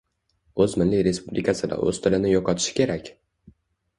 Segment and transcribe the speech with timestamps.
[0.63, 3.13] O‘z milliy respublikasida o‘z tilini yo‘qotishi kerak?